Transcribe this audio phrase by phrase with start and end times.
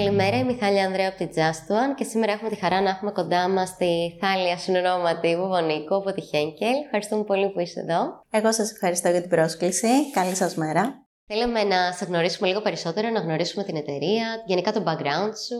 [0.00, 2.90] Καλημέρα, είμαι η Θάλια Ανδρέα από τη Just One και σήμερα έχουμε τη χαρά να
[2.90, 6.84] έχουμε κοντά μας τη Θάλια συνονόματη Βουβονίκου από τη Henkel.
[6.84, 8.24] Ευχαριστούμε πολύ που είστε εδώ.
[8.30, 10.10] Εγώ σας ευχαριστώ για την πρόσκληση.
[10.10, 11.06] Καλή σας μέρα.
[11.26, 15.58] Θέλαμε να σε γνωρίσουμε λίγο περισσότερο, να γνωρίσουμε την εταιρεία, γενικά το background σου.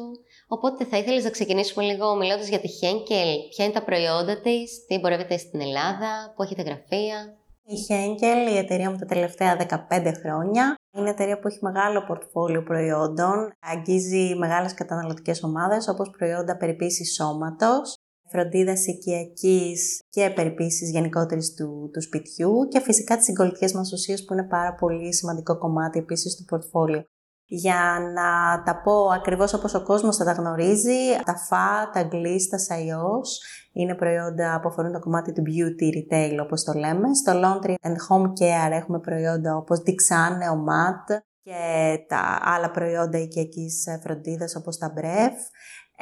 [0.49, 3.49] Οπότε θα ήθελες να ξεκινήσουμε λίγο μιλώντας για τη Henkel.
[3.50, 7.39] Ποια είναι τα προϊόντα της, τι εμπορεύεται στην Ελλάδα, πού έχετε γραφεία.
[7.65, 9.57] Η Henkel, η εταιρεία μου τα τελευταία
[9.89, 16.57] 15 χρόνια, είναι εταιρεία που έχει μεγάλο πορτφόλιο προϊόντων, αγγίζει μεγάλες καταναλωτικές ομάδες όπως προϊόντα
[16.57, 17.95] περιποίησης σώματος,
[18.29, 24.32] φροντίδας οικιακής και περιποίησης γενικότερης του, του σπιτιού και φυσικά τις συγκολητικέ μας ουσίες που
[24.32, 27.04] είναι πάρα πολύ σημαντικό κομμάτι επίσης του πορτφόλιου.
[27.53, 32.48] Για να τα πω ακριβώς όπως ο κόσμος θα τα γνωρίζει, τα φα, τα γκλίς,
[32.48, 33.42] τα σαϊός
[33.73, 37.14] είναι προϊόντα που αφορούν το κομμάτι του beauty retail όπως το λέμε.
[37.14, 43.84] Στο laundry and home care έχουμε προϊόντα όπως Dixan, Neomat και τα άλλα προϊόντα οικιακής
[44.03, 45.37] φροντίδας όπως τα Bref.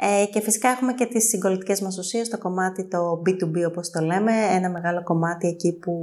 [0.01, 4.01] Ε, και φυσικά έχουμε και τις συγκολητικές μας ουσίες, το κομμάτι το B2B όπως το
[4.01, 5.93] λέμε, ένα μεγάλο κομμάτι εκεί που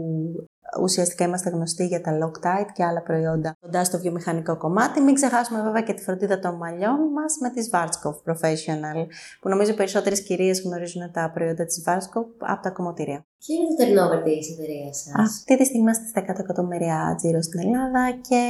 [0.81, 5.01] ουσιαστικά είμαστε γνωστοί για τα Loctite και άλλα προϊόντα κοντά στο βιομηχανικό κομμάτι.
[5.01, 9.07] Μην ξεχάσουμε βέβαια και τη φροντίδα των μαλλιών μας με τη Schwarzkopf Professional,
[9.41, 13.27] που νομίζω περισσότερες κυρίες γνωρίζουν τα προϊόντα της Schwarzkopf από τα κομμωτήρια.
[13.39, 17.43] Ποιο είναι το turnover της εταιρείας σας; Αυτή τη στιγμή είμαστε στα 100 εκατομμύρια τζίρο
[17.43, 18.43] στην Ελλάδα και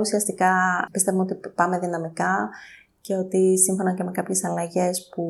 [0.00, 0.52] ουσιαστικά
[0.92, 2.48] πιστεύουμε ότι πάμε δυναμικά
[3.00, 5.24] και ότι σύμφωνα και με κάποιες αλλαγές που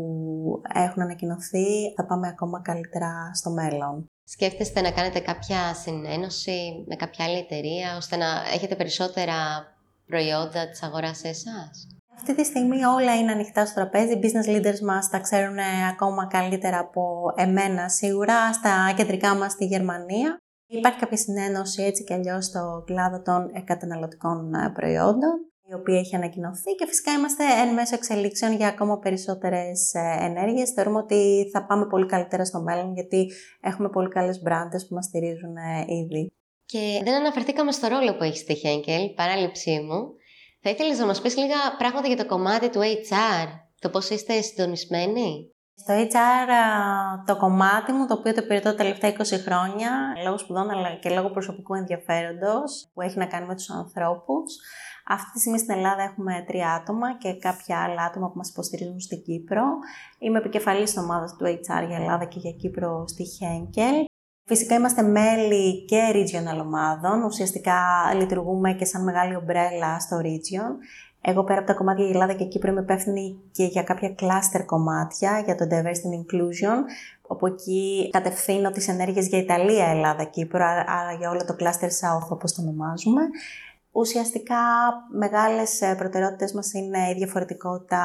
[0.75, 4.11] έχουν ανακοινωθεί θα πάμε ακόμα καλύτερα στο μέλλον.
[4.33, 9.35] Σκέφτεστε να κάνετε κάποια συνένωση με κάποια άλλη εταιρεία ώστε να έχετε περισσότερα
[10.07, 14.13] προϊόντα της αγοράς σε εσάς; Αυτή τη στιγμή όλα είναι ανοιχτά στο τραπέζι.
[14.13, 15.59] Οι business leaders μας τα ξέρουν
[15.93, 20.37] ακόμα καλύτερα από εμένα σίγουρα στα κεντρικά μας στη Γερμανία.
[20.67, 26.75] Υπάρχει κάποια συνένωση έτσι και αλλιώς στο κλάδο των καταναλωτικών προϊόντων η οποία έχει ανακοινωθεί
[26.79, 30.71] και φυσικά είμαστε εν μέσω εξελίξεων για ακόμα περισσότερες ε, ενέργειες.
[30.71, 35.05] Θεωρούμε ότι θα πάμε πολύ καλύτερα στο μέλλον γιατί έχουμε πολύ καλές μπράντες που μας
[35.05, 36.33] στηρίζουν ε, ήδη.
[36.65, 40.01] Και δεν αναφερθήκαμε στο ρόλο που έχει στη Henkel, παράληψή μου.
[40.63, 43.47] Θα ήθελες να μας πεις λίγα πράγματα για το κομμάτι του HR,
[43.81, 46.49] το πώς είστε συντονισμένοι; Στο HR
[47.27, 49.91] το κομμάτι μου, το οποίο το υπηρετώ τα τελευταία 20 χρόνια,
[50.25, 54.59] λόγω σπουδών αλλά και λόγω προσωπικού ενδιαφέροντος, που έχει να κάνει με τους ανθρώπους,
[55.15, 59.01] αυτή τη στιγμή στην Ελλάδα έχουμε τρία άτομα και κάποια άλλα άτομα που μας υποστηρίζουν
[59.01, 59.65] στην Κύπρο.
[60.19, 64.05] Είμαι επικεφαλής της ομάδας του HR για Ελλάδα και για Κύπρο στη Henkel.
[64.45, 67.81] Φυσικά είμαστε μέλη και regional ομάδων, ουσιαστικά
[68.17, 70.73] λειτουργούμε και σαν μεγάλη ομπρέλα στο region.
[71.23, 74.63] Εγώ πέρα από τα κομμάτια για Ελλάδα και Κύπρο είμαι υπεύθυνη και για κάποια cluster
[74.67, 76.77] κομμάτια για το diversity and inclusion,
[77.23, 82.29] όπου εκεί κατευθύνω τις ενέργειες για Ιταλία, Ελλάδα, Κύπρο, άρα για όλο το cluster south
[82.31, 83.23] όπως το ονομάζουμε.
[83.93, 84.57] Ουσιαστικά
[85.13, 88.05] μεγάλες ε, προτεραιότητες μας είναι η διαφορετικότητα,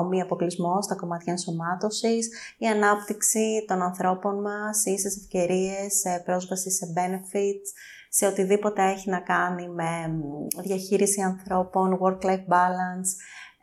[0.00, 6.86] ο μη αποκλεισμός στα κομμάτια ενσωμάτωσης, η ανάπτυξη των ανθρώπων μας, ίσες ευκαιρίες, πρόσβαση σε
[6.96, 7.68] benefits,
[8.08, 10.20] σε οτιδήποτε έχει να κάνει με
[10.62, 13.10] διαχείριση ανθρώπων, work-life balance,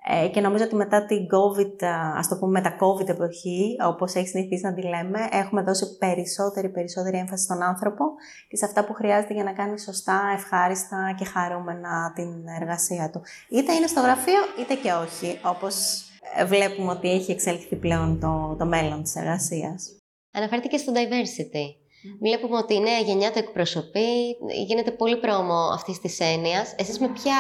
[0.07, 1.85] ε, και νομίζω ότι μετά την COVID,
[2.17, 6.69] ας το πούμε τα COVID εποχή, όπως έχει συνηθίσει να τη λέμε, έχουμε δώσει περισσότερη,
[6.69, 8.05] περισσότερη έμφαση στον άνθρωπο
[8.47, 13.21] και σε αυτά που χρειάζεται για να κάνει σωστά, ευχάριστα και χαρούμενα την εργασία του.
[13.49, 16.03] Είτε είναι στο γραφείο, είτε και όχι, όπως
[16.47, 19.97] βλέπουμε ότι έχει εξελιχθεί πλέον το, το μέλλον της εργασίας.
[20.31, 21.88] Αναφέρθηκε στο diversity.
[22.19, 26.75] Βλέπουμε ότι η νέα γενιά το εκπροσωπεί, γίνεται πολύ πρόμο αυτής της έννοιας.
[26.77, 27.37] Εσείς με ποια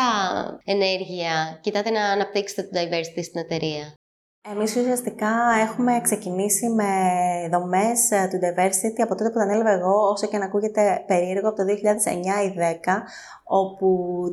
[0.65, 3.93] ενέργεια κοιτάτε να αναπτύξετε το diversity στην εταιρεία;
[4.51, 5.31] Εμείς ουσιαστικά
[5.69, 6.91] έχουμε ξεκινήσει με
[7.51, 11.47] δομές ε, του diversity από τότε που τα ανέλαβα εγώ, όσο και να ακούγεται περίεργο,
[11.47, 12.53] από το 2009 ή
[12.85, 13.01] 2010,
[13.43, 13.87] όπου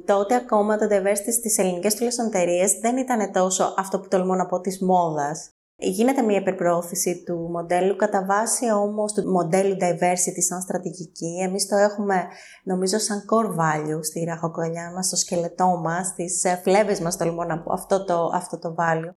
[0.06, 4.46] τότε ακόμα το diversity στις ελληνικές τουλάχιστον εταιρείες δεν ήταν τόσο αυτό που τολμώ να
[4.46, 5.55] πω της μόδας.
[5.78, 11.40] Γίνεται μια υπερπροώθηση του μοντέλου, κατά βάση όμως του μοντέλου diversity σαν στρατηγική.
[11.42, 12.26] Εμείς το έχουμε
[12.64, 17.44] νομίζω σαν core value στη ραχοκολιά μας, στο σκελετό μας, στις ε, φλέβες μας τολμώ
[17.44, 19.14] να πω αυτό το, αυτό το value.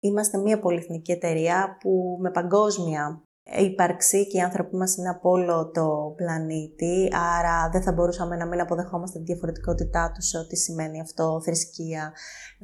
[0.00, 3.22] Είμαστε μια πολυεθνική εταιρεία που με παγκόσμια
[3.56, 7.08] ύπαρξη και οι άνθρωποι μας είναι από όλο το πλανήτη,
[7.38, 12.12] άρα δεν θα μπορούσαμε να μην αποδεχόμαστε τη διαφορετικότητά τους σε ό,τι σημαίνει αυτό, θρησκεία,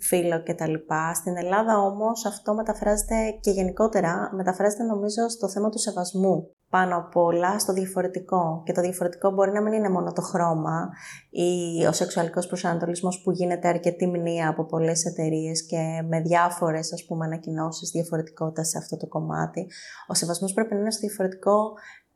[0.01, 0.75] φύλλο κτλ.
[1.15, 7.17] Στην Ελλάδα όμως αυτό μεταφράζεται και γενικότερα μεταφράζεται νομίζω στο θέμα του σεβασμού πάνω απ'
[7.17, 8.63] όλα στο διαφορετικό.
[8.65, 10.91] Και το διαφορετικό μπορεί να μην είναι μόνο το χρώμα
[11.31, 17.05] ή ο σεξουαλικός προσανατολισμός που γίνεται αρκετή μνήμα από πολλές εταιρείες και με διάφορες ας
[17.05, 19.67] πούμε ανακοινώσεις διαφορετικότητας σε αυτό το κομμάτι.
[20.07, 21.73] Ο σεβασμός πρέπει να είναι στο διαφορετικό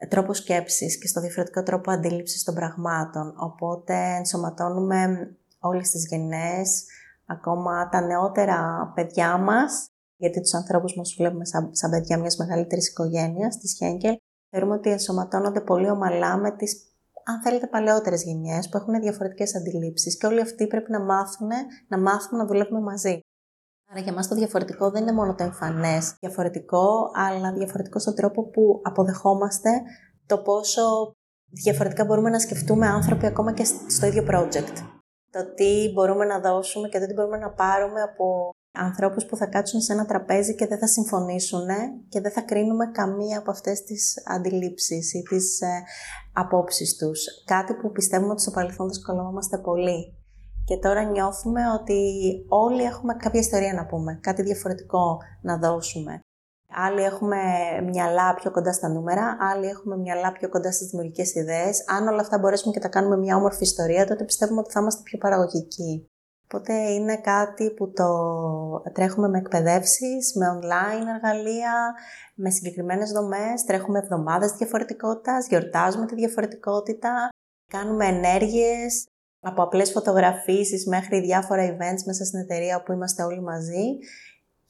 [0.08, 3.34] τρόπο σκέψης και στο διαφορετικό τρόπο αντίληψης των πραγμάτων.
[3.36, 6.84] Οπότε ενσωματώνουμε όλες τις γενναίες,
[7.26, 12.88] ακόμα τα νεότερα παιδιά μας, γιατί τους ανθρώπους μας βλέπουμε σαν, σαν παιδιά μιας μεγαλύτερης
[12.88, 14.16] οικογένειας, της Χέγκελ,
[14.50, 16.88] θεωρούμε ότι ενσωματώνονται πολύ ομαλά με τις
[17.30, 21.48] αν θέλετε, παλαιότερες γενιές που έχουν διαφορετικές αντιλήψεις και όλοι αυτοί πρέπει να μάθουν,
[21.88, 23.20] να μάθουμε να δουλεύουμε μαζί.
[23.90, 28.42] Άρα για μας το διαφορετικό δεν είναι μόνο το εμφανές διαφορετικό, αλλά διαφορετικό στον τρόπο
[28.50, 29.70] που αποδεχόμαστε
[30.26, 31.12] το πόσο
[31.50, 34.74] διαφορετικά μπορούμε να σκεφτούμε άνθρωποι ακόμα και στο ίδιο project.
[35.30, 39.46] Το τι μπορούμε να δώσουμε και το τι μπορούμε να πάρουμε από ανθρώπους που θα
[39.46, 41.66] κάτσουν σε ένα τραπέζι και δεν θα συμφωνήσουν
[42.08, 45.82] και δεν θα κρίνουμε καμία από αυτές τις αντιλήψεις ή τις ε,
[46.32, 47.24] απόψεις τους.
[47.44, 50.12] Κάτι που πιστεύουμε ότι στο παρελθόν δυσκολευόμαστε πολύ.
[50.64, 52.00] Και τώρα νιώθουμε ότι
[52.48, 56.20] όλοι έχουμε κάποια ιστορία να πούμε, κάτι διαφορετικό να δώσουμε.
[56.74, 57.36] Άλλοι έχουμε
[57.84, 61.84] μυαλά πιο κοντά στα νούμερα, άλλοι έχουμε μυαλά πιο κοντά στις δημιουργικές ιδέες.
[61.86, 65.02] Αν όλα αυτά μπορέσουμε και τα κάνουμε μια όμορφη ιστορία, τότε πιστεύουμε ότι θα είμαστε
[65.04, 66.08] πιο παραγωγικοί.
[66.50, 68.10] Οπότε είναι κάτι που το
[68.92, 71.94] τρέχουμε με εκπαιδεύσεις, με online εργαλεία,
[72.34, 77.28] με συγκεκριμένες δομές, τρέχουμε εβδομάδες διαφορετικότητας, γιορτάζουμε τη διαφορετικότητα,
[77.66, 79.06] κάνουμε ενέργειες,
[79.40, 83.98] από απλές φωτογραφίσεις μέχρι διάφορα events μέσα στην εταιρεία που είμαστε όλοι μαζί.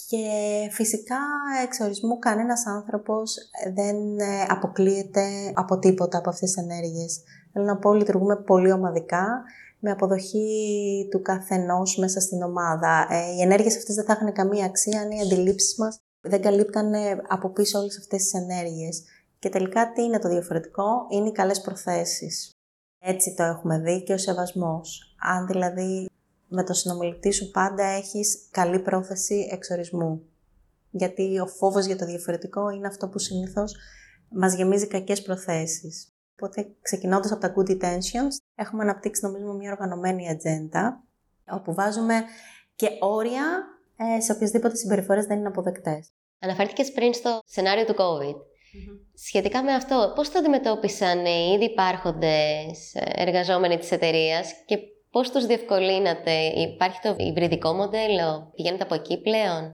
[0.08, 0.28] Και
[0.70, 1.18] φυσικά
[1.64, 3.36] εξορισμού κανένας άνθρωπος
[3.74, 7.22] δεν ε, αποκλείεται από τίποτα από αυτές τις ενέργειες.
[7.52, 9.42] Θέλω να πω, λειτουργούμε πολύ ομαδικά
[9.78, 13.06] με αποδοχή του καθενός μέσα στην ομάδα.
[13.10, 16.92] Ε, οι ενέργειες αυτές δεν θα είχαν καμία αξία αν οι αντιλήψεις μας δεν καλύπταν
[17.28, 19.02] από πίσω όλες αυτές τις ενέργειες.
[19.38, 22.50] Και τελικά τι είναι το διαφορετικό, είναι οι καλές προθέσεις.
[22.98, 25.16] Έτσι το έχουμε δει και ο σεβασμός.
[25.20, 26.08] Αν δηλαδή
[26.48, 30.22] με το συνομιλητή σου πάντα έχεις καλή πρόθεση εξορισμού.
[30.90, 33.76] Γιατί ο φόβος για το διαφορετικό είναι αυτό που συνήθως
[34.28, 36.12] μας γεμίζει κακές προθέσεις.
[36.40, 41.04] Οπότε, ξεκινώντας από τα good intentions, έχουμε αναπτύξει, νομίζω, μια οργανωμένη ατζέντα,
[41.50, 42.14] όπου βάζουμε
[42.74, 43.42] και όρια
[43.96, 46.08] ε, σε οποιασδήποτε συμπεριφορές δεν είναι αποδεκτές.
[46.38, 48.36] Αναφέρθηκες πριν στο σενάριο του COVID.
[49.14, 54.78] Σχετικά με αυτό, πώς το αντιμετώπισαν οι ήδη υπάρχοντες εργαζόμενοι της εταιρείας και
[55.10, 59.70] πώς τους διευκολύνατε, υπάρχει το υβριδικό μοντέλο, πηγαίνετε από εκεί πλέον;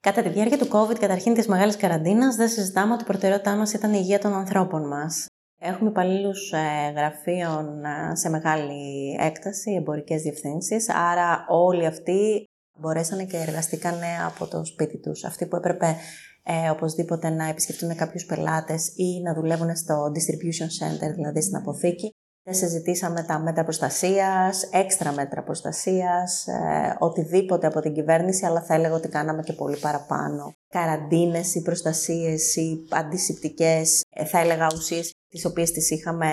[0.00, 3.72] Κατά τη διάρκεια του COVID, καταρχήν της μεγάλης καραντίνας, δεν συζητάμε ότι η προτεραιότητά μας
[3.72, 5.26] ήταν η υγεία των ανθρώπων μας.
[5.60, 12.44] Έχουμε υπαλλήλους ε, γραφείων ε, σε μεγάλη έκταση, εμπορικές διευθύνσεις, άρα όλοι αυτοί
[12.78, 13.94] μπορέσανε και εργαστήκαν
[14.26, 15.24] από το σπίτι τους.
[15.24, 15.96] Αυτοί που έπρεπε
[16.42, 22.14] ε, οπωσδήποτε να επισκεφτούν κάποιους πελάτες ή να δουλεύουν στο distribution center, δηλαδή στην αποθήκη.
[22.50, 28.74] Δεν συζητήσαμε τα μέτρα προστασίας, έξτρα μέτρα προστασίας, ε, οτιδήποτε από την κυβέρνηση, αλλά θα
[28.74, 30.52] έλεγα ότι κάναμε και πολύ παραπάνω.
[30.68, 36.30] Καραντίνες ή προστασίες ή αντισηπτικές, ε, θα έλεγα ουσίες τις οποίες τις είχαμε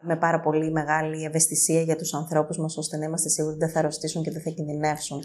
[0.00, 3.72] με πάρα πολύ μεγάλη ευαισθησία για τους ανθρώπους μας, ώστε να είμαστε σίγουροι ότι δεν
[3.72, 5.22] θα αρρωστήσουν και δεν θα κινδυνεύσουν.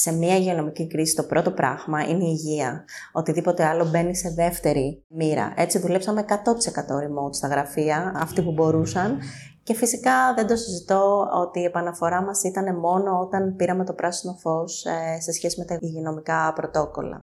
[0.00, 2.84] Σε μια υγειονομική κρίση το πρώτο πράγμα είναι η υγεία.
[3.12, 5.52] Οτιδήποτε άλλο μπαίνει σε δεύτερη μοίρα.
[5.56, 9.18] Έτσι δουλέψαμε 100% remote στα γραφεία, αυτοί που μπορούσαν.
[9.62, 14.32] Και φυσικά δεν το συζητώ ότι η επαναφορά μας ήταν μόνο όταν πήραμε το πράσινο
[14.32, 17.18] φως ε, σε σχέση με τα υγειονομικά πρωτόκολλα.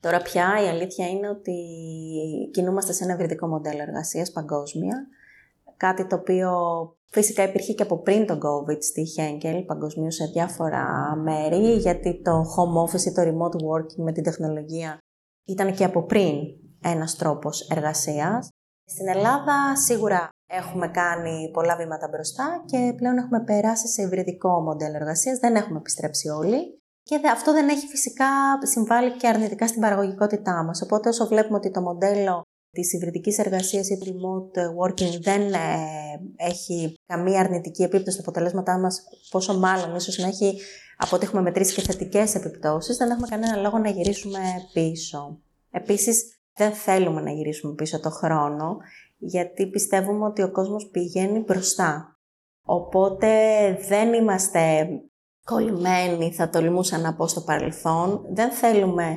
[0.00, 1.54] Τώρα πια η αλήθεια είναι ότι
[2.52, 5.06] κινούμαστε σε ένα ευρυδικό μοντέλο εργασίας παγκόσμια,
[5.76, 6.50] κάτι το οποίο
[7.10, 12.32] φυσικά υπήρχε και από πριν τον COVID στη Henkel, παγκοσμίως σε διάφορα μέρη, γιατί το
[12.32, 14.98] home office ή το remote working με την τεχνολογία
[15.46, 16.34] ήταν και από πριν
[16.84, 18.48] ένας τρόπος εργασίας.
[18.84, 24.96] Στην Ελλάδα σίγουρα έχουμε κάνει πολλά βήματα μπροστά και πλέον έχουμε περάσει σε υβριδικό μοντέλο
[24.96, 26.78] εργασίας, δεν έχουμε επιστρέψει όλοι.
[27.02, 28.26] Και αυτό δεν έχει φυσικά
[28.62, 30.82] συμβάλει και αρνητικά στην παραγωγικότητά μας.
[30.82, 35.58] Οπότε όσο βλέπουμε ότι το μοντέλο της υβριδικής εργασίας ή remote working δεν ε,
[36.36, 40.58] έχει καμία αρνητική επίπτωση στα αποτελέσματά μας, πόσο μάλλον ίσως να έχει
[40.96, 44.38] από ό,τι έχουμε μετρήσει και θετικές επιπτώσεις, δεν έχουμε κανένα λόγο να γυρίσουμε
[44.72, 45.38] πίσω.
[45.70, 48.76] Επίσης, δεν θέλουμε να γυρίσουμε πίσω το χρόνο,
[49.18, 52.18] γιατί πιστεύουμε ότι ο κόσμος πηγαίνει μπροστά.
[52.62, 53.28] Οπότε
[53.88, 54.88] δεν είμαστε
[55.44, 58.24] κολλημένοι, θα τολμούσα να πω στο παρελθόν.
[58.32, 59.16] Δεν θέλουμε ε,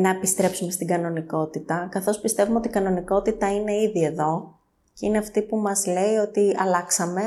[0.00, 4.58] να επιστρέψουμε στην κανονικότητα, καθώς πιστεύουμε ότι η κανονικότητα είναι ήδη εδώ
[4.94, 7.22] και είναι αυτή που μας λέει ότι αλλάξαμε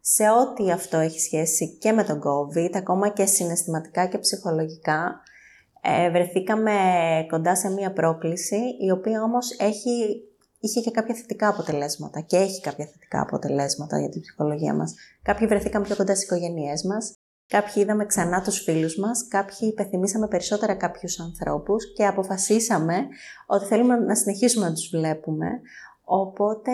[0.00, 5.20] σε ό,τι αυτό έχει σχέση και με τον COVID, ακόμα και συναισθηματικά και ψυχολογικά.
[5.80, 6.72] Ε, βρεθήκαμε
[7.30, 10.24] κοντά σε μία πρόκληση, η οποία όμως έχει,
[10.60, 14.94] είχε και κάποια θετικά αποτελέσματα και έχει κάποια θετικά αποτελέσματα για την ψυχολογία μας.
[15.22, 17.14] Κάποιοι βρεθήκαμε πιο κοντά στις οικογένειές μας,
[17.48, 23.06] Κάποιοι είδαμε ξανά τους φίλους μας, κάποιοι υπεθυμίσαμε περισσότερα κάποιους ανθρώπους και αποφασίσαμε
[23.46, 25.48] ότι θέλουμε να συνεχίσουμε να τους βλέπουμε,
[26.10, 26.72] Οπότε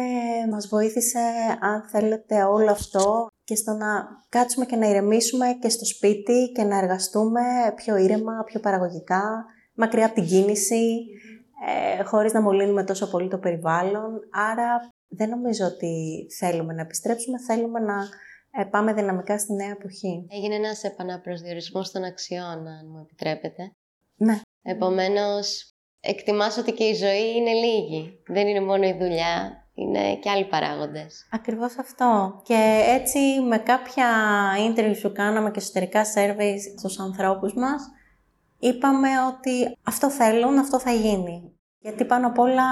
[0.50, 1.18] μας βοήθησε,
[1.60, 6.62] αν θέλετε, όλο αυτό και στο να κάτσουμε και να ηρεμήσουμε και στο σπίτι και
[6.62, 7.40] να εργαστούμε
[7.74, 11.06] πιο ήρεμα, πιο παραγωγικά, μακριά από την κίνηση,
[11.98, 14.20] ε, χωρίς να μολύνουμε τόσο πολύ το περιβάλλον.
[14.50, 17.94] Άρα δεν νομίζω ότι θέλουμε να επιστρέψουμε, θέλουμε να
[18.56, 20.26] ε, πάμε δυναμικά στη νέα εποχή.
[20.30, 23.70] Έγινε ένας επαναπροσδιορισμός των αξιών, αν μου επιτρέπετε.
[24.16, 24.40] Ναι.
[24.62, 28.22] Επομένως, εκτιμάς ότι και η ζωή είναι λίγη.
[28.26, 31.28] Δεν είναι μόνο η δουλειά, είναι και άλλοι παράγοντες.
[31.30, 32.40] Ακριβώς αυτό.
[32.44, 33.18] Και έτσι
[33.48, 34.08] με κάποια
[34.68, 37.82] interview που κάναμε και εσωτερικά surveys στους ανθρώπους μας,
[38.58, 41.58] είπαμε ότι αυτό θέλουν, αυτό θα γίνει.
[41.78, 42.64] Γιατί πάνω απ' όλα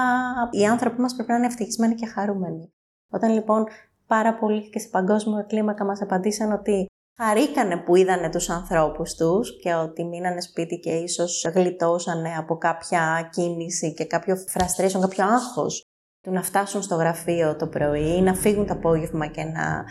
[0.51, 2.73] οι άνθρωποι μας πρέπει να είναι ευτυχισμένοι και χαρούμενοι.
[3.09, 3.67] Όταν λοιπόν
[4.07, 6.85] πάρα πολλοί και σε παγκόσμιο κλίμακα μας απαντήσαν ότι
[7.21, 13.29] χαρήκανε που είδανε τους ανθρώπους τους και ότι μείνανε σπίτι και ίσως γλιτώσανε από κάποια
[13.31, 15.85] κίνηση και κάποιο frustration, κάποιο άγχος
[16.21, 19.85] του να φτάσουν στο γραφείο το πρωί, να φύγουν το απόγευμα και να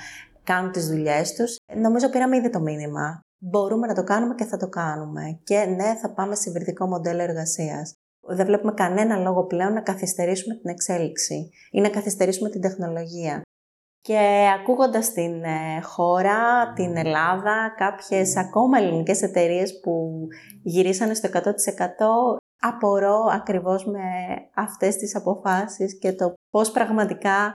[0.45, 1.57] κάνουν τις δουλειές τους.
[1.77, 3.21] Νομίζω πήραμε ήδη το μήνυμα.
[3.39, 5.41] Μπορούμε να το κάνουμε και θα το κάνουμε.
[5.45, 7.95] Και ναι, θα πάμε σε υβριδικό μοντέλο εργασίας.
[8.21, 13.43] Δεν βλέπουμε κανένα λόγο πλέον να καθυστερήσουμε την εξέλιξη ή να καθυστερήσουμε την τεχνολογία.
[14.05, 20.27] Και ακούγοντας την ε, χώρα, την Ελλάδα, κάποιες ακόμα ελληνικές εταιρείες που
[20.63, 21.39] γυρίσανε στο 100%
[22.61, 24.01] απορώ ακριβώς με
[24.55, 27.53] αυτές τις αποφάσεις και το πώς πραγματικά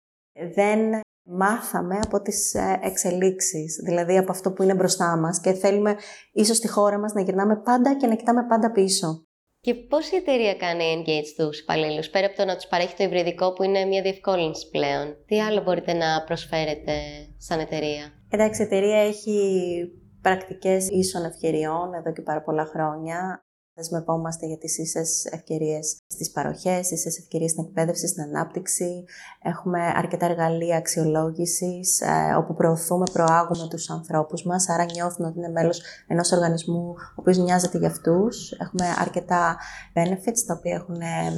[0.55, 5.95] δεν μάθαμε από τις ε, εξελίξεις, δηλαδή από αυτό που είναι μπροστά μας και θέλουμε
[6.31, 9.24] ίσως στη χώρα μας να γυρνάμε πάντα και να κοιτάμε πάντα πίσω.
[9.65, 13.03] Και πώς η εταιρεία κάνει engage τους υπαλλήλους, πέρα από το να τους παρέχει το
[13.03, 16.93] υβριδικό που είναι μια διευκόλυνση πλέον, τι άλλο μπορείτε να προσφέρετε
[17.37, 19.37] σαν εταιρεία; Εντάξει, η εταιρεία έχει
[20.21, 23.44] πρακτικές ίσων ευκαιριών εδώ και πάρα πολλά χρόνια.
[23.77, 29.05] Δεσμευόμαστε για τις ίσες ευκαιρίες στις παροχές, ίσες ευκαιρίες στην εκπαίδευση, στην ανάπτυξη.
[29.43, 35.49] Έχουμε αρκετά εργαλεία αξιολόγησης, ε, όπου προωθούμε, προάγουμε τους ανθρώπους μας, άρα νιώθουν ότι είναι
[35.49, 38.51] μέλος ενός οργανισμού ο οποίος νοιάζεται για αυτούς.
[38.51, 39.57] Έχουμε αρκετά
[39.93, 41.31] benefits, τα οποία έχουν ε,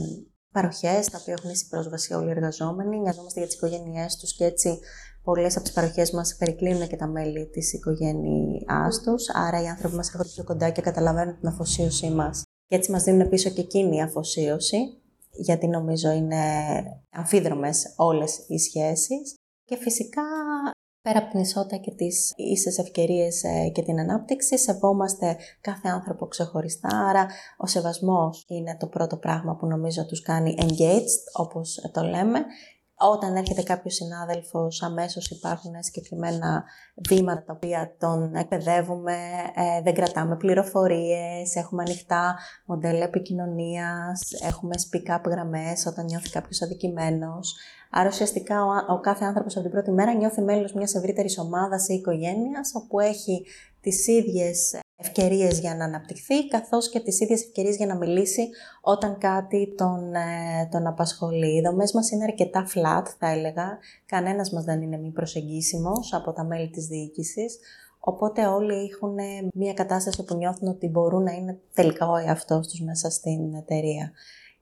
[0.52, 3.00] παροχές, τα οποία έχουν ίση πρόσβαση όλοι οι εργαζόμενοι.
[3.00, 4.80] Νοιαζόμαστε για τις οικογένειές τους και έτσι
[5.28, 9.96] πολλές από τις παροχές μας περικλίνουν και τα μέλη της οικογένειάς τους, άρα οι άνθρωποι
[9.96, 12.42] μας έρχονται πιο κοντά και καταλαβαίνουν την αφοσίωσή μας.
[12.68, 14.78] Και έτσι μας δίνουν πίσω και εκείνη η αφοσίωση,
[15.32, 16.44] γιατί νομίζω είναι
[17.10, 19.36] αμφίδρομες όλες οι σχέσεις.
[19.66, 20.24] Και φυσικά
[21.02, 26.28] πέρα από την ισότητα και τις ίσες ευκαιρίες ε, και την ανάπτυξη, σεβόμαστε κάθε άνθρωπο
[26.28, 32.02] ξεχωριστά, άρα ο σεβασμός είναι το πρώτο πράγμα που νομίζω τους κάνει engaged, όπως το
[32.02, 32.46] λέμε,
[32.98, 36.64] όταν έρχεται κάποιος συνάδελφος, αμέσως υπάρχουν συγκεκριμένα
[37.08, 39.14] βήματα τα οποία τον εκπαιδεύουμε,
[39.56, 47.56] ε, δεν κρατάμε πληροφορίες, έχουμε ανοιχτά μοντέλα επικοινωνίας, έχουμε speak-up γραμμές όταν νιώθει κάποιος αδικημένος.
[47.90, 51.88] Άρα ουσιαστικά ο, ο κάθε άνθρωπος από την πρώτη μέρα νιώθει μέλος μιας ευρύτερης ομάδας
[51.90, 53.46] ή οικογένειας, όπου έχει
[53.82, 58.50] τις ίδιες ευκαιρίες για να αναπτυχθεί, καθώς και τις ίδιες ευκαιρίες για να μιλήσει
[58.82, 61.58] όταν κάτι τον, ε, τον απασχολεί.
[61.58, 63.78] Οι δομές μας είναι αρκετά flat, θα έλεγα.
[64.06, 67.60] Κανένας μας δεν είναι μη προσεγγίσιμος από τα μέλη της διοίκησης.
[68.00, 69.16] Οπότε όλοι έχουν
[69.54, 74.12] μια κατάσταση που νιώθουν ότι μπορούν να είναι τελικά ο εαυτός τους μέσα στην εταιρεία.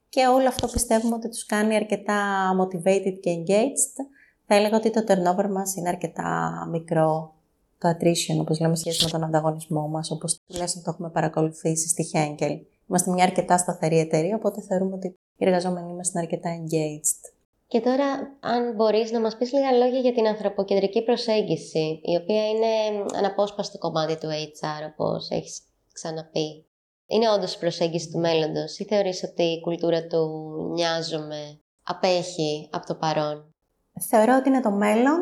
[0.10, 4.06] Και όλο αυτό πιστεύουμε ότι τους κάνει αρκετά motivated και engaged.
[4.48, 7.35] Θα έλεγα ότι το turnover μας είναι αρκετά μικρό
[7.78, 12.10] το attrition, όπως λέμε, σχέση με τον ανταγωνισμό μας, όπως τουλάχιστον το έχουμε παρακολουθήσει στη
[12.14, 12.60] Henkel.
[12.90, 17.34] Είμαστε μια αρκετά σταθερή εταιρεία, οπότε θεωρούμε ότι οι εργαζόμενοι είμαστε αρκετά engaged.
[17.68, 22.50] Και τώρα, αν μπορείς να μας πεις λίγα λόγια για την ανθρωποκεντρική προσέγγιση, η οποία
[22.50, 25.62] είναι αναπόσπαστο κομμάτι του HR, όπως έχεις
[25.94, 26.66] ξαναπεί.
[27.08, 30.28] Είναι όντως η προσέγγιση του μέλλοντος ή θεωρείς ότι η κουλτούρα του
[30.74, 33.54] νοιάζομαι απέχει από το παρόν;
[34.00, 35.20] Θεωρώ ότι είναι το μέλλον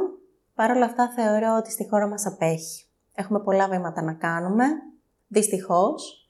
[0.55, 2.85] Παρ' όλα αυτά θεωρώ ότι στη χώρα μας απέχει.
[3.15, 4.65] Έχουμε πολλά βήματα να κάνουμε,
[5.27, 6.29] δυστυχώς.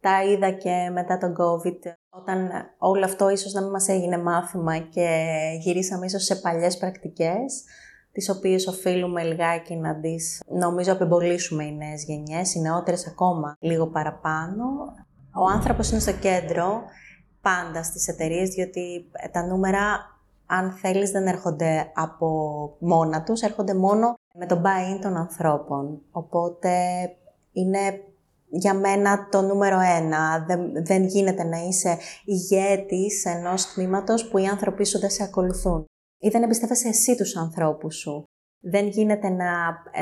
[0.00, 4.78] Τα είδα και μετά τον COVID, όταν όλο αυτό ίσως να μην μας έγινε μάθημα
[4.78, 5.28] και
[5.60, 7.64] γυρίσαμε ίσως σε παλιές πρακτικές,
[8.12, 13.86] τις οποίες οφείλουμε λιγάκι να τις, νομίζω, απεμπολίσουμε οι νέες γενιές, οι νεότερες ακόμα λίγο
[13.86, 14.64] παραπάνω.
[15.34, 16.82] Ο άνθρωπος είναι στο κέντρο
[17.40, 19.98] πάντα στις εταιρείες, διότι τα νούμερα
[20.52, 22.28] αν θέλεις, δεν έρχονται από
[22.78, 26.02] μόνα τους, έρχονται μόνο με το buy-in των ανθρώπων.
[26.10, 26.70] Οπότε
[27.52, 28.04] είναι
[28.48, 30.44] για μένα το νούμερο ένα.
[30.46, 35.84] Δεν, δεν γίνεται να είσαι ηγέτης ενός τμήματος που οι άνθρωποι σου δεν σε ακολουθούν.
[36.18, 38.24] Ή δεν εμπιστεύεσαι εσύ τους ανθρώπους σου.
[38.60, 39.50] Δεν γίνεται να,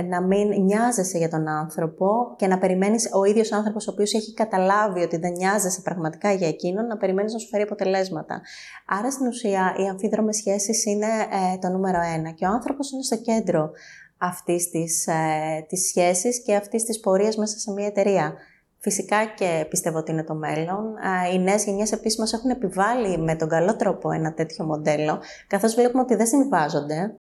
[0.02, 4.34] να μην νοιάζεσαι για τον άνθρωπο και να περιμένεις ο ίδιος άνθρωπος ο οποίος έχει
[4.34, 8.40] καταλάβει ότι δεν νοιάζεσαι πραγματικά για εκείνον, να περιμένεις να σου φέρει αποτελέσματα.
[8.86, 13.02] Άρα στην ουσία οι αμφίδρομες σχέσεις είναι ε, το νούμερο ένα και ο άνθρωπος είναι
[13.02, 13.70] στο κέντρο
[14.18, 18.34] αυτής της, ε, της σχέσης και αυτής της πορείας μέσα σε μια εταιρεία.
[18.80, 20.94] Φυσικά και πιστεύω ότι είναι το μέλλον.
[21.34, 25.74] Οι νέες γενιές επίσης μας έχουν επιβάλει με τον καλό τρόπο ένα τέτοιο μοντέλο, καθώς
[25.74, 27.18] βλέπουμε ότι δεν συμβάζονται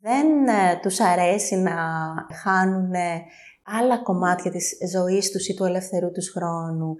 [0.00, 1.72] δεν ε, τους αρέσει να
[2.42, 2.90] χάνουν
[3.78, 6.96] άλλα κομμάτια της ζωής τους ή του ελευθερού τους χρόνου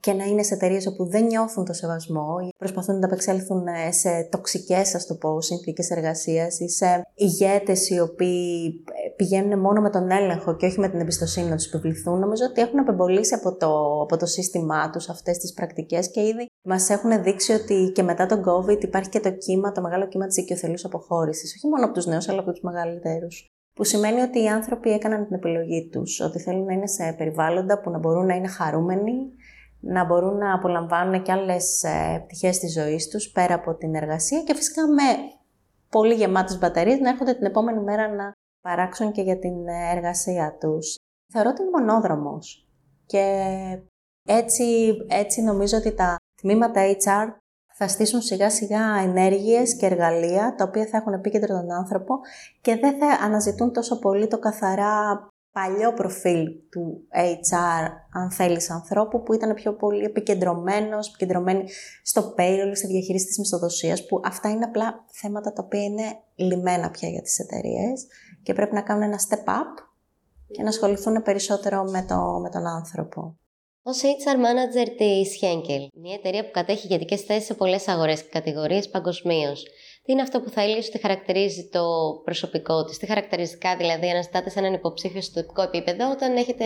[0.00, 3.92] και να είναι σε εταιρείες όπου δεν νιώθουν το σεβασμό ή προσπαθούν να απεξέλθουν ε,
[3.92, 9.80] σε τοξικές, ας το πω, συνθήκες εργασίας ή σε ηγέτες οι οποίοι ε, πηγαίνουν μόνο
[9.80, 12.18] με τον έλεγχο και όχι με την εμπιστοσύνη να τους επιβληθούν.
[12.18, 16.46] Νομίζω ότι έχουν απεμπολίσει από το, από το σύστημά τους αυτές τις πρακτικές και ήδη
[16.64, 20.26] μας έχουν δείξει ότι και μετά τον COVID υπάρχει και το κύμα, το μεγάλο κύμα
[20.26, 21.54] της οικειοθελούς αποχώρησης.
[21.56, 23.48] Όχι μόνο από τους νέους, αλλά από τους μεγαλύτερους.
[23.74, 27.80] Που σημαίνει ότι οι άνθρωποι έκαναν την επιλογή τους, ότι θέλουν να είναι σε περιβάλλοντα
[27.80, 29.12] που να μπορούν να είναι χαρούμενοι,
[29.80, 34.42] να μπορούν να απολαμβάνουν και άλλες ε, πτυχές της ζωής τους πέρα από την εργασία
[34.42, 35.02] και φυσικά με
[35.90, 40.56] πολύ γεμάτες μπαταρίες να έρχονται την επόμενη μέρα να παράξουν και για την ε, εργασία
[40.60, 40.96] τους.
[41.32, 42.68] Θεωρώ ότι είναι μονόδρομος
[43.06, 43.24] και
[44.28, 44.64] έτσι,
[45.08, 47.26] έτσι νομίζω ότι τα τμήματα HR
[47.76, 52.18] θα στήσουν σιγά σιγά ενέργειες και εργαλεία τα οποία θα έχουν επίκεντρο τον άνθρωπο
[52.60, 57.08] και δεν θα αναζητούν τόσο πολύ το καθαρά παλιό προφίλ του
[57.50, 61.64] HR, αν θέλεις, ανθρώπου, που ήταν πιο πολύ επικεντρωμένος, επικεντρωμένοι
[62.02, 66.02] στο payroll, στη διαχείριση της μισθοδοσίας, που αυτά είναι απλά θέματα τα οποία είναι
[66.34, 68.06] λιμένα πια για τις εταιρείες
[68.42, 69.84] και πρέπει να κάνουν ένα step up
[70.50, 73.36] και να ασχοληθούν περισσότερο με, το, με τον άνθρωπο.
[73.86, 78.28] Ω HR manager τη Henkel, μια εταιρεία που κατέχει ηγετικές θέσεις σε πολλές αγορές και
[78.30, 79.62] κατηγορίες παγκοσμίως,
[80.02, 81.84] τι είναι αυτό που θα έλεγε ότι χαρακτηρίζει το
[82.24, 86.64] προσωπικό της, τι χαρακτηριστικά δηλαδή αναστάτε σε έναν υποψήφιο στο τοπικό επίπεδο όταν έχετε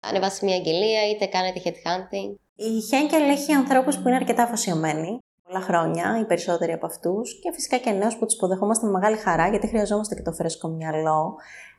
[0.00, 2.34] ανεβάσει μια αγγελία είτε κάνετε headhunting.
[2.54, 7.52] Η Henkel έχει ανθρώπους που είναι αρκετά αφοσιωμένοι πολλά χρόνια, οι περισσότεροι από αυτούς, και
[7.52, 11.36] φυσικά και νέους που τους υποδεχόμαστε με μεγάλη χαρά, γιατί χρειαζόμαστε και το φρέσκο μυαλό.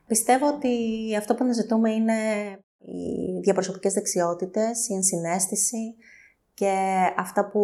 [0.07, 0.69] Πιστεύω ότι
[1.17, 2.13] αυτό που αναζητούμε είναι
[2.79, 5.95] οι διαπροσωπικές δεξιότητες, η ενσυναίσθηση
[6.53, 6.73] και
[7.17, 7.61] αυτά που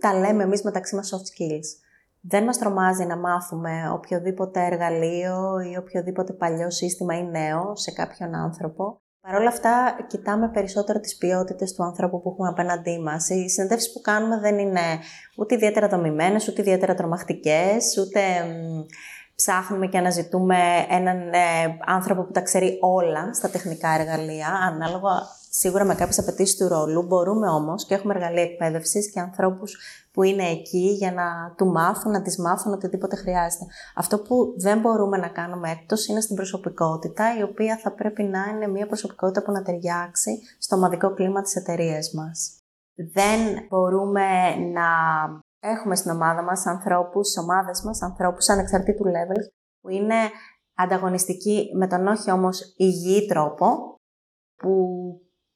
[0.00, 1.82] τα λέμε εμείς μεταξύ μας soft skills.
[2.20, 8.34] Δεν μας τρομάζει να μάθουμε οποιοδήποτε εργαλείο ή οποιοδήποτε παλιό σύστημα ή νέο σε κάποιον
[8.34, 9.00] άνθρωπο.
[9.20, 13.28] Παρ' όλα αυτά, κοιτάμε περισσότερο τις ποιότητες του ανθρώπου που έχουμε απέναντί μας.
[13.28, 14.80] Οι συνεντεύξεις που κάνουμε δεν είναι
[15.36, 18.20] ούτε ιδιαίτερα δομημένες, ούτε ιδιαίτερα τρομακτικές, ούτε
[19.34, 20.56] ψάχνουμε και αναζητούμε
[20.88, 25.10] έναν ε, άνθρωπο που τα ξέρει όλα στα τεχνικά εργαλεία, ανάλογα
[25.50, 27.02] σίγουρα με κάποιες απαιτήσεις του ρόλου.
[27.02, 29.78] Μπορούμε όμως και έχουμε εργαλεία εκπαίδευσης και ανθρώπους
[30.12, 33.64] που είναι εκεί για να του μάθουν, να τις μάθουν οτιδήποτε χρειάζεται.
[33.94, 38.44] Αυτό που δεν μπορούμε να κάνουμε έκτος είναι στην προσωπικότητα, η οποία θα πρέπει να
[38.50, 42.58] είναι μια προσωπικότητα που να ταιριάξει στο ομαδικό κλίμα της εταιρείας μας.
[42.94, 44.88] Δεν μπορούμε να
[45.64, 49.40] έχουμε στην ομάδα μας ανθρώπους, στις ομάδες μας ανθρώπους ανεξαρτήτου level
[49.80, 50.14] που είναι
[50.74, 53.66] ανταγωνιστικοί με τον όχι όμως υγιή τρόπο,
[54.56, 54.74] που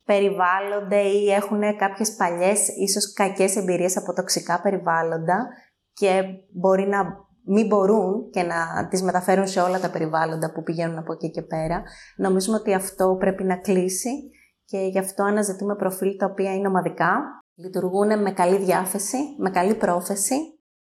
[0.04, 5.48] περιβάλλονται ή έχουν κάποιες παλιές, ίσως κακές εμπειρίες από τοξικά περιβάλλοντα
[5.92, 10.98] και μπορεί να μην μπορούν και να τις μεταφέρουν σε όλα τα περιβάλλοντα που πηγαίνουν
[10.98, 11.82] από εκεί και πέρα.
[12.16, 14.10] Νομίζουμε ότι αυτό πρέπει να κλείσει
[14.64, 17.20] και γι' αυτό αναζητούμε προφίλ τα οποία είναι ομαδικά,
[17.58, 20.34] λειτουργούν με καλή διάθεση, με καλή πρόθεση,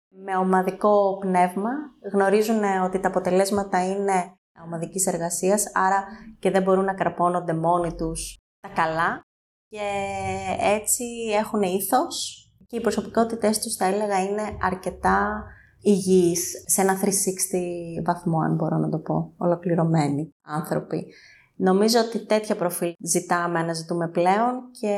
[0.07, 1.69] με ομαδικό πνεύμα,
[2.13, 4.33] γνωρίζουν ότι τα αποτελέσματα είναι
[4.65, 6.03] ομαδικής εργασίας, άρα
[6.39, 9.21] και δεν μπορούν να καρπώνονται μόνοι τους τα καλά
[9.67, 9.87] και
[10.59, 11.03] έτσι
[11.39, 15.43] έχουν ήθος και οι προσωπικότητες τους θα έλεγα είναι αρκετά
[15.81, 17.07] υγιείς σε ένα 360
[18.05, 21.05] βαθμό αν μπορώ να το πω, ολοκληρωμένοι άνθρωποι.
[21.61, 24.95] Νομίζω ότι τέτοια προφίλ ζητάμε, αναζητούμε πλέον και,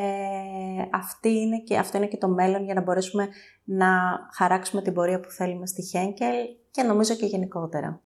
[0.92, 3.28] αυτή είναι και αυτό είναι και το μέλλον για να μπορέσουμε
[3.64, 3.88] να
[4.34, 8.02] χαράξουμε την πορεία που θέλουμε στη Henkel και νομίζω και γενικότερα.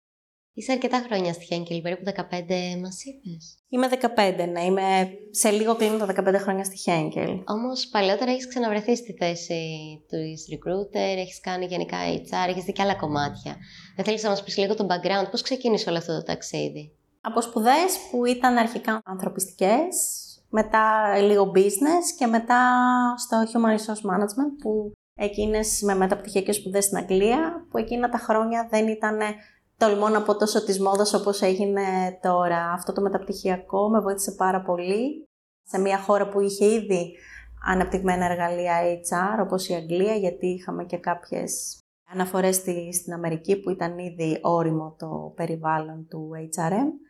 [0.54, 4.63] Είσαι αρκετά χρόνια στη Henkel, περίπου 15 μας είπες; Είμαι 15, ναι.
[4.63, 7.44] Είμαι σε λίγο κλείνω τα 15 χρόνια στη Henkel.
[7.46, 9.60] Όμως παλαιότερα έχεις ξαναβρεθεί στη θέση
[10.08, 10.18] του
[10.54, 13.58] recruiter, έχεις κάνει γενικά HR, έχεις δει και άλλα κομμάτια.
[13.96, 16.91] Δεν θέλεις να μας πεις λίγο το background, πώς ξεκίνησε όλο αυτό το ταξίδι;
[17.28, 19.96] Από σπουδές που ήταν αρχικά ανθρωπιστικές,
[20.50, 22.62] μετά λίγο business και μετά
[23.18, 28.68] στο Human Resource Management που εκείνες με μεταπτυχιακές σπουδές στην Αγγλία, που εκείνα τα χρόνια
[28.70, 29.20] δεν ήταν
[29.78, 31.84] τολμώ να πω τόσο της μόδας όπως έγινε
[32.22, 32.72] τώρα.
[32.72, 35.28] Αυτό το μεταπτυχιακό με βοήθησε πάρα πολύ
[35.64, 37.16] σε μια χώρα που είχε ήδη
[37.68, 41.80] αναπτυγμένα εργαλεία HR όπως η Αγγλία γιατί είχαμε και κάποιες
[42.12, 47.06] αναφορές στη, στην Αμερική που ήταν ήδη όριμο το περιβάλλον του HRM.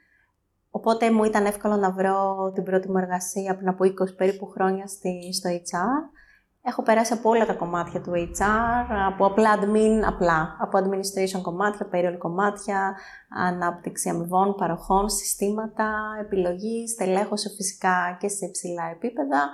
[0.77, 4.87] Οπότε μου ήταν εύκολο να βρω την πρώτη μου εργασία πριν από 20 περίπου χρόνια
[4.87, 6.19] στη, στο HR.
[6.61, 11.89] Έχω περάσει από όλα τα κομμάτια του HR, από απλά admin, απλά, από administration κομμάτια,
[11.91, 12.97] payroll κομμάτια,
[13.29, 19.49] ανάπτυξη αμοιβών, παροχών, συστήματα, επιλογής, στελέχωση φυσικά και σε υψηλά επίπεδα,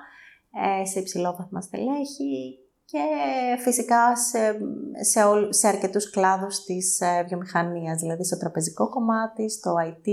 [0.81, 3.03] ε, σε υψηλόβαθμα στελέχη και
[3.59, 4.57] φυσικά σε,
[5.11, 10.07] σε, όλ, σε αρκετούς κλάδους της ε, βιομηχανίας, δηλαδή στο τραπεζικό κομμάτι, στο IT,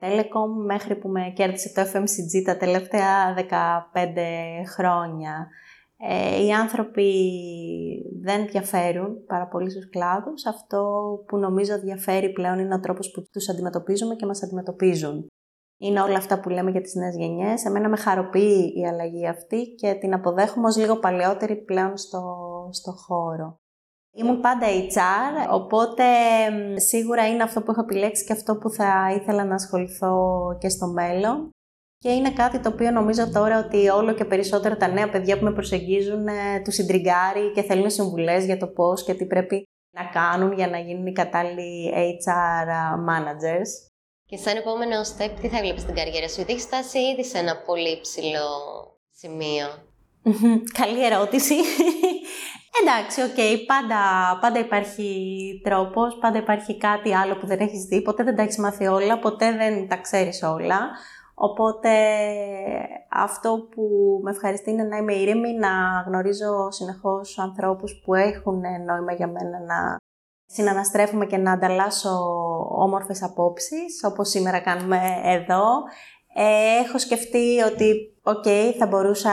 [0.00, 4.18] telecom, μέχρι που με κέρδισε το FMCG τα τελευταία 15
[4.74, 5.48] χρόνια.
[5.96, 7.10] Ε, οι άνθρωποι
[8.22, 10.46] δεν διαφέρουν πάρα πολύ στους κλάδους.
[10.46, 15.26] Αυτό που νομίζω διαφέρει πλέον είναι ο τρόπος που τους αντιμετωπίζουμε και μας αντιμετωπίζουν.
[15.78, 17.64] Είναι όλα αυτά που λέμε για τις νέες γενιές.
[17.64, 22.22] Εμένα με χαροποιεί η αλλαγή αυτή και την αποδέχομαι ως λίγο παλαιότερη πλέον στο,
[22.72, 23.59] στο χώρο.
[24.12, 26.04] Ήμουν πάντα HR, οπότε
[26.76, 30.16] σίγουρα είναι αυτό που έχω επιλέξει και αυτό που θα ήθελα να ασχοληθώ
[30.60, 31.50] και στο μέλλον.
[31.98, 35.44] Και είναι κάτι το οποίο νομίζω τώρα ότι όλο και περισσότερο τα νέα παιδιά που
[35.44, 40.04] με προσεγγίζουν ε, τους συντριγκάρει και θέλουν συμβουλές για το πώς και τι πρέπει να
[40.04, 42.68] κάνουν για να γίνουν οι κατάλληλοι HR
[43.08, 43.70] managers.
[44.24, 47.38] Και σαν επόμενο step, τι θα έβλεπες στην καριέρα σου, γιατί έχεις φτάσει ήδη σε
[47.38, 48.48] ένα πολύ ψηλό
[49.10, 49.66] σημείο;
[50.78, 51.54] Καλή ερώτηση.
[52.82, 53.56] Εντάξει, OK, okay.
[53.66, 54.02] πάντα,
[54.40, 55.10] πάντα υπάρχει
[55.64, 59.18] τρόπος, πάντα υπάρχει κάτι άλλο που δεν έχεις δει, ποτέ δεν τα έχεις μάθει όλα,
[59.18, 60.80] ποτέ δεν τα ξέρεις όλα.
[61.34, 61.90] Οπότε
[63.10, 63.82] αυτό που
[64.22, 65.68] με ευχαριστεί είναι να είμαι ήρεμη, να
[66.06, 69.96] γνωρίζω συνεχώς ανθρώπους που έχουν νόημα για μένα να
[70.46, 72.18] συναναστρέφομαι και να ανταλλάσσω
[72.70, 75.64] όμορφες απόψεις, όπως σήμερα κάνουμε εδώ.
[76.34, 78.44] Ε, έχω σκεφτεί ότι, οκ,
[78.78, 79.30] θα μπορούσα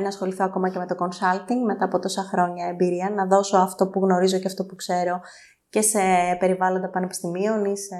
[0.00, 3.88] να ασχοληθώ ακόμα και με το consulting μετά από τόσα χρόνια εμπειρία, να δώσω αυτό
[3.88, 5.20] που γνωρίζω και αυτό που ξέρω
[5.70, 6.00] και σε
[6.38, 7.96] περιβάλλοντα πανεπιστημίων ή σε,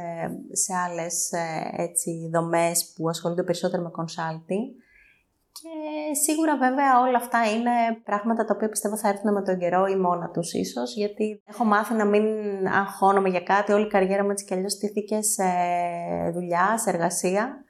[0.53, 4.65] σε άλλες ε, έτσι, δομές που ασχολούνται περισσότερο με consulting.
[5.53, 7.71] Και σίγουρα βέβαια όλα αυτά είναι
[8.05, 11.65] πράγματα τα οποία πιστεύω θα έρθουν με τον καιρό ή μόνα τους ίσως, γιατί έχω
[11.65, 12.25] μάθει να μην
[12.67, 13.73] αγχώνομαι για κάτι.
[13.73, 15.45] Όλη η καριέρα μου έτσι κι αλλιώς στήθηκε σε
[16.33, 17.65] δουλειά, σε εργασία.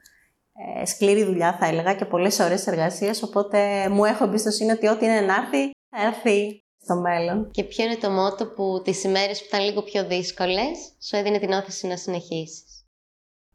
[0.81, 5.05] Ε, σκληρή δουλειά θα έλεγα και πολλές ώρες εργασίας, οπότε μου έχω εμπιστοσύνη ότι ό,τι
[5.05, 7.51] είναι να έρθει, θα έρθει στο μέλλον.
[7.51, 11.39] Και ποιο είναι το μότο που τις ημέρες που ήταν λίγο πιο δύσκολες σου έδινε
[11.39, 12.85] την όθηση να συνεχίσεις;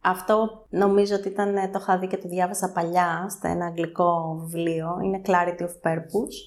[0.00, 4.38] Αυτό νομίζω ότι ήταν, ε, το είχα δει και το διάβασα παλιά στα ένα αγγλικό
[4.40, 6.38] βιβλίο, είναι Clarity of Purpose.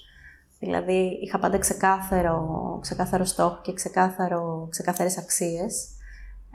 [0.60, 5.89] Δηλαδή είχα πάντα ξεκάθαρο, ξεκάθαρο στόχο και ξεκάθαρο, ξεκάθαρες αξίες.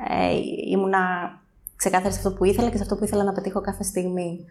[0.09, 0.35] Ε,
[0.71, 0.99] ήμουνα
[1.77, 4.45] ξεκάθαρη σε αυτό που ήθελα και σε αυτό που ήθελα να πετύχω κάθε στιγμή.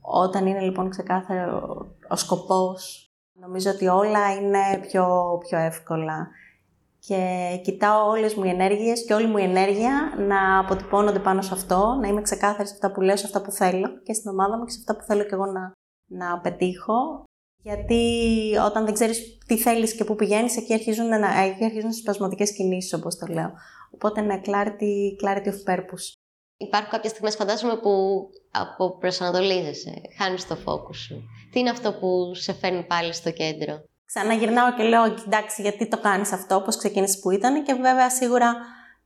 [0.00, 6.28] Όταν είναι λοιπόν ξεκάθαρο ο σκοπός Νομίζω ότι όλα είναι πιο, πιο εύκολα.
[6.98, 11.54] Και κοιτάω όλες μου οι ενέργειες και όλη μου η ενέργεια να αποτυπώνονται πάνω σε
[11.54, 14.58] αυτό, να είμαι ξεκάθαρη σε αυτά που λέω, σε αυτά που θέλω και στην ομάδα
[14.58, 15.72] μου και σε αυτά που θέλω και εγώ να,
[16.06, 17.24] να πετύχω.
[17.62, 18.02] Γιατί
[18.66, 22.92] όταν δεν ξέρεις τι θέλεις και πού πηγαίνεις, εκεί αρχίζουν, να, εκεί αρχίζουν σπασματικές κινήσεις,
[22.92, 23.52] όπως το λέω.
[23.90, 26.19] Οπότε, ναι, clarity, clarity of purpose.
[26.66, 27.90] Υπάρχουν κάποιες στιγμές, φαντάζομαι, που
[28.50, 31.22] από προσανατολίζεσαι, χάνεις το focus σου.
[31.50, 35.98] Τι είναι αυτό που σε φέρνει πάλι στο κέντρο; Ξαναγυρνάω και λέω, εντάξει, γιατί το
[36.00, 38.56] κάνεις αυτό, πώς ξεκίνησες που ήταν και βέβαια σίγουρα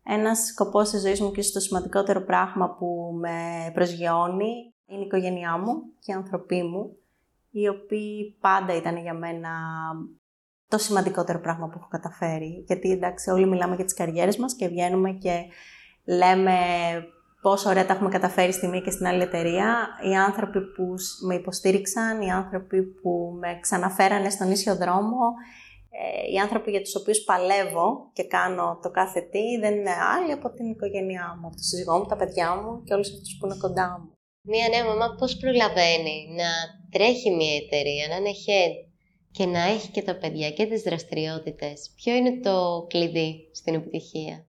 [0.05, 5.59] ένας σκοπός της ζωής μου και στο σημαντικότερο πράγμα που με προσγειώνει είναι η οικογένειά
[5.59, 6.97] μου και οι άνθρωποι μου,
[7.51, 9.51] οι οποίοι πάντα ήταν για μένα
[10.69, 12.65] το σημαντικότερο πράγμα που έχω καταφέρει.
[12.67, 15.45] Γιατί εντάξει, όλοι μιλάμε για τις καριέρες μας και βγαίνουμε και
[16.05, 16.57] λέμε
[17.47, 19.69] πόσο ωραία τα έχουμε καταφέρει στη μία και στην άλλη εταιρεία.
[20.09, 20.85] Οι άνθρωποι που
[21.27, 25.23] με υποστήριξαν, οι άνθρωποι που με ξαναφέρανε στον ίσιο δρόμο,
[26.01, 30.33] ε, οι άνθρωποι για τους οποίους παλεύω και κάνω το κάθε τι, δεν είναι άλλοι
[30.33, 33.47] από την οικογένειά μου, από το σύζυγό μου, τα παιδιά μου και όλους αυτούς που
[33.47, 34.09] είναι κοντά μου.
[34.53, 36.51] Μία νέα μαμά πώς προλαβαίνει να
[36.91, 38.75] τρέχει μια εταιρεία, να είναι head
[39.31, 44.47] και να έχει και τα παιδιά και τις δραστηριότητες; Ποιο είναι το κλειδί στην επιτυχία;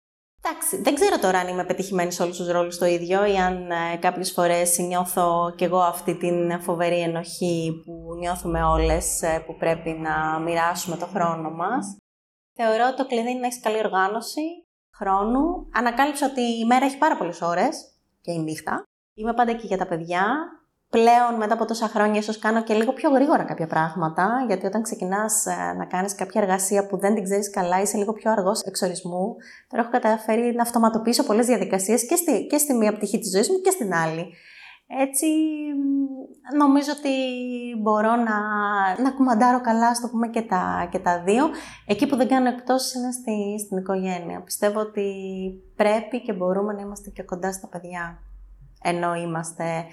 [0.47, 3.71] Εντάξει, δεν ξέρω τώρα αν είμαι πετυχημένη σε όλους τους ρόλους το ίδιο ή αν
[3.71, 9.57] ε, κάποιες φορές νιώθω κι εγώ αυτή την φοβερή ενοχή που νιώθουμε όλες ε, που
[9.57, 11.97] πρέπει να μοιράσουμε το χρόνο μας.
[12.55, 14.41] Θεωρώ ότι το κλειδί είναι να έχεις καλή οργάνωση
[14.97, 15.69] χρόνου.
[15.73, 17.77] Ανακάλυψα ότι η μέρα έχει πάρα πολλές ώρες
[18.21, 18.83] και η νύχτα.
[19.15, 20.25] Είμαι πάντα εκεί για τα παιδιά
[20.90, 24.83] πλέον μετά από τόσα χρόνια ίσως κάνω και λίγο πιο γρήγορα κάποια πράγματα, γιατί όταν
[24.83, 28.61] ξεκινάς ε, να κάνεις κάποια εργασία που δεν την ξέρεις καλά, είσαι λίγο πιο αργός
[28.61, 29.37] εξορισμού.
[29.68, 33.51] Τώρα έχω καταφέρει να αυτοματοποιήσω πολλές διαδικασίες και στη, και στη μία πτυχή της ζωής
[33.51, 34.27] μου και στην άλλη.
[34.87, 35.27] Έτσι,
[36.57, 37.14] νομίζω ότι
[37.83, 38.38] μπορώ να,
[39.03, 41.49] να κουμαντάρω καλά, ας το πούμε, και τα, και τα δύο.
[41.87, 44.42] Εκεί που δεν κάνω εκπτώσεις είναι στη, στην οικογένεια.
[44.42, 45.07] Πιστεύω ότι
[45.77, 48.18] πρέπει και μπορούμε να είμαστε και κοντά στα παιδιά.
[48.83, 49.85] Ενώ είμαστε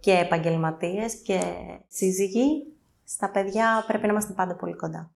[0.00, 1.40] και επαγγελματίες και
[1.88, 5.10] σύζυγοι, στα παιδιά πρέπει να είμαστε πάντα πολύ κοντά.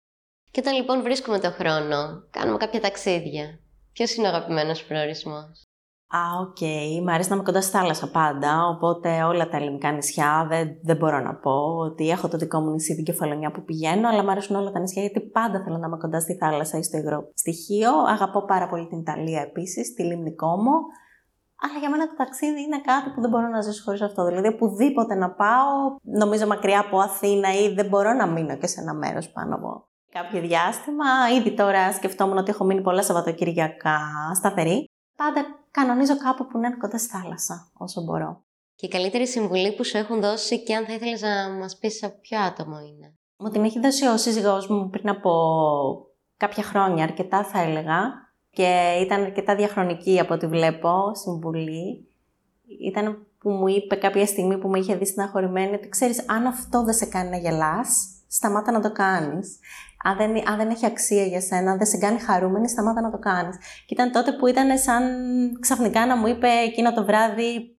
[0.51, 3.59] Και όταν λοιπόν βρίσκουμε το χρόνο, κάνουμε κάποια ταξίδια.
[3.91, 5.65] Ποιος είναι ο αγαπημένος προορισμός;
[6.13, 6.57] Α, OK.
[6.59, 7.03] Okay.
[7.03, 10.97] Μ' αρέσει να είμαι κοντά στη θάλασσα πάντα, οπότε όλα τα ελληνικά νησιά δεν, δεν
[10.97, 14.31] μπορώ να πω ότι έχω το δικό μου νησί την Κεφαλονιά που πηγαίνω, αλλά μου
[14.31, 17.29] αρέσουν όλα τα νησιά γιατί πάντα θέλω να είμαι κοντά στη θάλασσα ή στο υγρό
[17.33, 17.91] στοιχείο.
[18.07, 20.71] Αγαπώ πάρα πολύ την Ιταλία επίσης, τη Λίμνη Κόμο.
[21.63, 24.25] Αλλά για μένα το ταξίδι είναι κάτι που δεν μπορώ να ζήσω χωρίς αυτό.
[24.25, 28.81] Δηλαδή, οπουδήποτε να πάω, νομίζω μακριά από Αθήνα ή δεν μπορώ να μείνω και σε
[28.81, 31.05] ένα μέρος πάνω από κάποιο διάστημα.
[31.37, 33.99] Ήδη τώρα σκεφτόμουν ότι έχω μείνει πολλά Σαββατοκυριακά
[34.35, 34.89] σταθερή.
[35.17, 38.43] Πάντα κανονίζω κάπου που να είναι κοντά στη θάλασσα, όσο μπορώ.
[38.75, 42.03] Και η καλύτερη συμβουλή που σου έχουν δώσει και αν θα ήθελες να μας πεις
[42.03, 45.31] από ποιο άτομο είναι; Μου την έχει δώσει ο σύζυγός μου πριν από
[46.37, 52.07] κάποια χρόνια, αρκετά θα έλεγα, και ήταν αρκετά διαχρονική από ό,τι βλέπω, συμβουλή.
[52.87, 56.83] Ήταν που μου είπε κάποια στιγμή που με είχε δει στεναχωρημένη ότι ξέρεις, αν αυτό
[56.83, 59.59] δεν σε κάνει να γελάς, σταμάτα να το κάνεις.
[60.03, 63.11] Αν δεν, αν δεν έχει αξία για σένα, αν δεν σε κάνει χαρούμενη, σταμάτα να
[63.11, 63.57] το κάνεις.
[63.57, 65.03] Και ήταν τότε που ήταν σαν
[65.59, 67.77] ξαφνικά να μου είπε εκείνο το βράδυ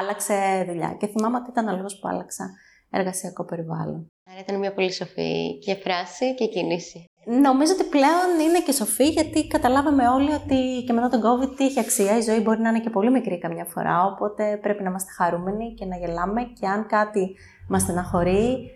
[0.00, 0.96] άλλαξε δουλειά.
[0.98, 2.50] Και θυμάμαι ότι ήταν ο λόγος που άλλαξα
[2.90, 4.06] εργασιακό περιβάλλον.
[4.30, 7.04] Άρα ήταν μια πολύ σοφή και φράση και κίνηση.
[7.30, 11.64] Νομίζω ότι πλέον είναι και σοφή γιατί καταλάβαμε όλοι ότι και μετά τον COVID τι
[11.64, 12.18] έχει αξία.
[12.18, 14.04] Η ζωή μπορεί να είναι και πολύ μικρή καμιά φορά.
[14.04, 16.42] Οπότε πρέπει να είμαστε χαρούμενοι και να γελάμε.
[16.60, 17.36] Και αν κάτι
[17.68, 18.70] μας στεναχωρεί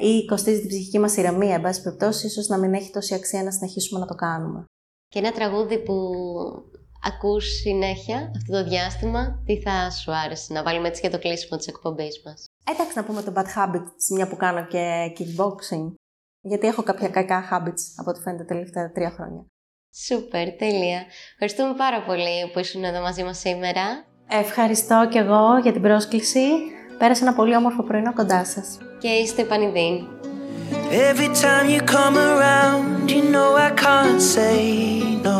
[0.00, 3.14] ε, ή κοστίζει την ψυχική μας ηρεμία, εν πάση περιπτώσει, ίσως να μην έχει τόση
[3.14, 4.64] αξία να συνεχίσουμε να το κάνουμε.
[5.08, 5.94] Και ένα τραγούδι που
[7.02, 11.58] ακούς συνέχεια αυτό το διάστημα, τι θα σου άρεσε να βάλουμε έτσι για το κλείσιμο
[11.58, 15.94] της εκπομπής μας; Εντάξει να πούμε το bad habits, μια που κάνω και kickboxing.
[16.46, 19.46] Γιατί έχω κάποια κακά habits από ό,τι φαίνεται τα τελευταία τρία χρόνια.
[20.06, 21.04] Σούπερ, τέλεια.
[21.32, 24.04] Ευχαριστούμε πάρα πολύ που ήσουν εδώ μαζί μας σήμερα.
[24.28, 26.46] Ευχαριστώ και εγώ για την πρόσκληση.
[26.98, 28.78] Πέρασε ένα πολύ όμορφο πρωινό κοντά σας.
[28.98, 30.06] Και είστε πανηδίν.
[31.10, 34.58] Every time you come around, you know I can't say
[35.28, 35.38] no.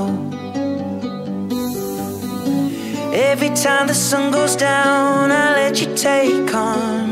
[3.30, 7.04] Every time the sun goes down, I let you take on